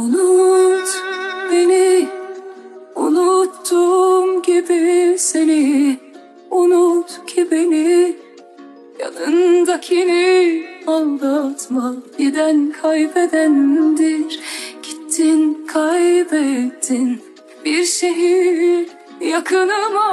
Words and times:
Unut 0.00 0.88
beni. 1.52 2.08
Unuttuğum 2.94 4.42
gibi 4.42 5.16
seni. 5.18 5.98
Unut 6.50 7.26
ki 7.26 7.48
beni. 7.50 8.16
Yanındakini 9.00 10.64
aldatma. 10.86 11.94
Giden 12.18 12.72
kaybedendir. 12.82 14.40
Gittin 14.82 15.66
kaybettin. 15.66 17.22
Bir 17.64 17.84
şehir 17.84 18.88
yakınıma 19.20 20.10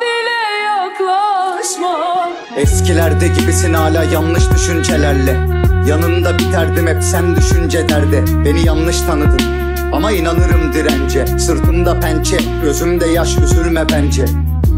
bile 0.00 0.64
yaklaşma. 0.66 2.28
Eskilerde 2.56 3.28
gibisin 3.28 3.74
hala 3.74 4.04
yanlış 4.04 4.50
düşüncelerle 4.54 5.69
Yanında 5.88 6.38
biterdim 6.38 6.86
hep 6.86 7.02
sen 7.02 7.36
düşünce 7.36 7.88
derde 7.88 8.24
Beni 8.44 8.66
yanlış 8.66 9.00
tanıdın 9.00 9.40
ama 9.92 10.12
inanırım 10.12 10.72
dirence. 10.72 11.26
Sırtımda 11.38 12.00
pençe, 12.00 12.38
gözümde 12.62 13.06
yaş 13.06 13.38
üzülme 13.38 13.84
bence. 13.92 14.24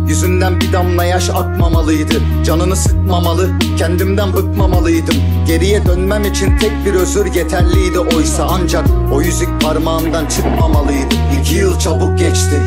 Yüzünden 0.08 0.60
bir 0.60 0.72
damla 0.72 1.04
yaş 1.04 1.30
akmamalıydı. 1.30 2.14
Canını 2.44 2.76
sıkmamalı, 2.76 3.50
kendimden 3.78 4.32
bıkmamalıydım. 4.32 5.16
Geriye 5.46 5.86
dönmem 5.86 6.24
için 6.24 6.58
tek 6.58 6.72
bir 6.86 6.94
özür 6.94 7.26
yeterliydi 7.26 7.98
oysa. 7.98 8.46
Ancak 8.50 8.84
o 9.12 9.22
yüzük 9.22 9.62
parmağımdan 9.62 10.26
çıkmamalıydı. 10.26 11.14
İki 11.40 11.54
yıl 11.54 11.78
çabuk 11.78 12.18
geçti. 12.18 12.60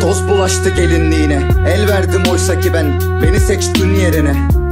Toz 0.00 0.28
bulaştı 0.28 0.70
gelinliğine. 0.70 1.42
El 1.68 1.88
verdim 1.88 2.22
oysa 2.30 2.60
ki 2.60 2.74
ben. 2.74 3.00
Beni 3.22 3.40
seçtin 3.40 3.94
yerine 3.94 4.65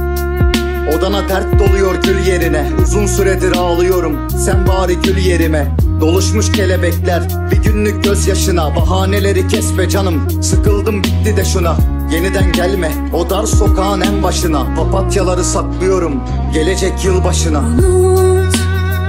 Odana 0.93 1.29
dert 1.29 1.59
doluyor 1.59 1.95
gül 2.03 2.25
yerine. 2.27 2.69
Uzun 2.83 3.05
süredir 3.05 3.55
ağlıyorum 3.55 4.29
Sen 4.29 4.67
bari 4.67 4.95
gül 4.95 5.17
yerime. 5.17 5.67
Doluşmuş 6.01 6.51
kelebekler 6.51 7.23
Bir 7.51 7.57
günlük 7.57 8.03
gözyaşına. 8.03 8.75
Bahaneleri 8.75 9.47
kes 9.47 9.77
be 9.77 9.89
canım 9.89 10.43
Sıkıldım 10.43 11.03
bitti 11.03 11.37
de 11.37 11.45
şuna. 11.45 11.77
Yeniden 12.13 12.51
gelme 12.51 12.91
o 13.13 13.29
dar 13.29 13.45
sokağın 13.45 14.01
en 14.01 14.23
başına. 14.23 14.75
Papatyaları 14.75 15.43
saklıyorum 15.43 16.23
Gelecek 16.53 17.05
yıl 17.05 17.23
başına 17.23 17.59
Unut 17.59 18.55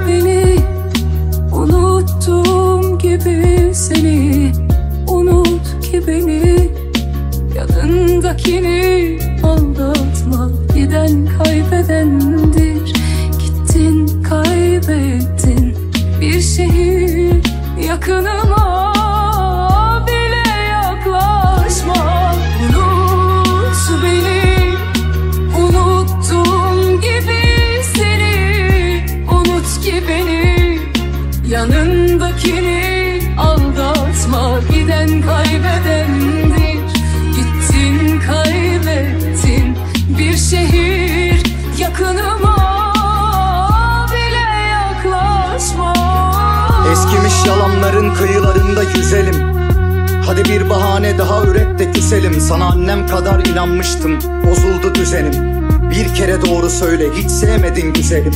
beni 0.08 0.56
Unuttuğum 1.52 2.98
gibi 2.98 3.70
seni. 3.74 4.52
Unut 5.08 5.80
ki 5.90 6.02
beni 6.06 6.70
Yanındakini 7.56 9.18
yakınıma 17.96 18.92
bile 20.06 20.64
yaklaşma. 20.64 22.34
Unut 22.68 24.02
beni 24.02 24.76
Unuttuğum 25.58 27.00
gibi 27.00 27.42
seni. 27.96 29.04
Unut 29.32 29.80
ki 29.82 30.02
beni 30.08 30.78
Yanındakini 31.48 33.20
aldatma. 33.38 34.60
Giden 34.72 35.22
kaybedendir 35.22 36.80
Gittin 37.36 38.20
kaybettin. 38.20 39.76
Bir 40.18 40.36
şehir 40.36 41.42
yakınıma 41.78 42.35
Eskimiş 47.06 47.46
yalanların 47.46 48.14
kıyılarında 48.14 48.82
yüzelim. 48.82 49.34
Hadi 50.26 50.44
bir 50.44 50.70
bahane 50.70 51.18
daha 51.18 51.42
üret 51.42 51.78
de 51.78 51.92
küselim. 51.92 52.40
Sana 52.40 52.64
annem 52.64 53.06
kadar 53.06 53.44
inanmıştım 53.44 54.18
Bozuldu 54.46 54.94
düzenim. 54.94 55.32
Bir 55.90 56.14
kere 56.14 56.42
doğru 56.46 56.70
söyle 56.70 57.04
hiç 57.16 57.30
sevmedin 57.30 57.92
güzelim. 57.92 58.32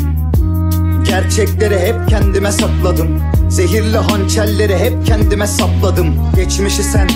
Gerçekleri 1.04 1.78
hep 1.78 2.08
kendime 2.08 2.52
sakladım 2.52 3.22
Zehirli 3.48 3.96
hançerleri 3.96 4.78
hep 4.78 5.06
kendime 5.06 5.46
sapladım. 5.46 6.14
Geçmişi 6.36 6.82
sen 6.82 7.08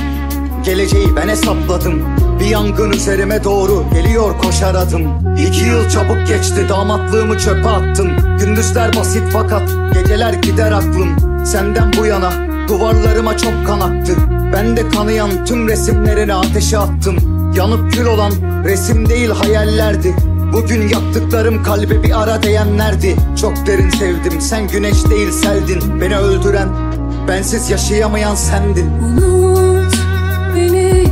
Geleceği 0.64 1.16
ben 1.16 1.28
hesapladım. 1.28 2.02
Bir 2.40 2.46
yangın 2.46 2.90
üzerime 2.90 3.44
doğru 3.44 3.84
geliyor 3.92 4.38
koşar 4.38 4.74
adım. 4.74 5.36
İki 5.38 5.64
yıl 5.64 5.88
çabuk 5.88 6.26
geçti 6.28 6.66
damatlığımı 6.68 7.38
çöpe 7.38 7.68
attım. 7.68 8.10
Gündüzler 8.38 8.96
basit 8.96 9.22
fakat 9.32 9.70
geceler 9.94 10.32
gider 10.32 10.72
aklım 10.72 11.33
Senden 11.44 11.92
bu 11.98 12.06
yana 12.06 12.32
duvarlarıma 12.68 13.36
çok 13.36 13.66
kan 13.66 13.80
aktı 13.80 14.12
Ben 14.52 14.76
de 14.76 14.88
kanayan 14.88 15.44
tüm 15.44 15.68
resimlerini 15.68 16.34
ateşe 16.34 16.78
attım. 16.78 17.16
Yanıp 17.56 17.92
kül 17.92 18.06
olan 18.06 18.32
resim 18.64 19.08
değil 19.08 19.30
hayallerdi. 19.30 20.14
Bugün 20.52 20.88
yaptıklarım 20.88 21.62
kalbe 21.62 22.02
bir 22.02 22.22
ara 22.22 22.42
değenlerdi. 22.42 23.16
Çok 23.40 23.66
derin 23.66 23.90
sevdim 23.90 24.40
sen 24.40 24.68
güneş 24.68 25.10
değil 25.10 25.30
seldin. 25.30 26.00
Beni 26.00 26.16
öldüren 26.16 26.68
bensiz 27.28 27.70
yaşayamayan 27.70 28.34
sendin. 28.34 28.86
Unut 28.86 29.94
beni 30.56 31.04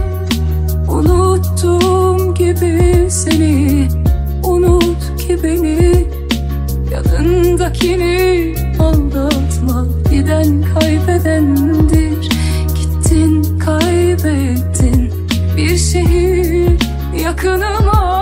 Unuttuğum 0.88 2.34
gibi 2.34 3.06
seni. 3.10 3.88
Unut 4.44 5.16
ki 5.18 5.38
beni 5.42 6.06
Yanındakini 6.92 8.54
aldatma 8.78 10.01
Giden 10.12 10.64
kaybedendir. 10.74 12.30
Gittin 12.74 13.58
kaybettin. 13.58 15.12
Bir 15.56 15.76
şehir 15.76 16.80
yakınıma 17.24 18.21